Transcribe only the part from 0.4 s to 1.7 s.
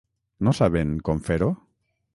No saben com fer-ho?